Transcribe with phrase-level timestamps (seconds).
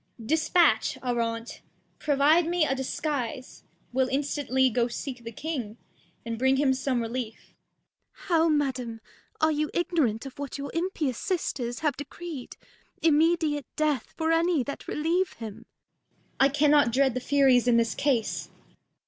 [0.01, 0.17] {Exit.
[0.17, 0.27] Cord.
[0.29, 1.61] Dispatch, Arante,
[1.99, 3.63] Provide me a Disguise,
[3.93, 5.77] we'll instantly Go seek the King,
[6.25, 7.53] and bring him some Relief.
[7.53, 8.21] Ar.
[8.25, 8.99] How, Madam!
[9.41, 12.57] Are you Ignorant Of what your impious Sisters have decreed?
[13.03, 15.65] Immediate Death for any that relieve him.
[15.65, 15.65] Cord.
[16.39, 18.49] I cannot dread the Furies in this Case.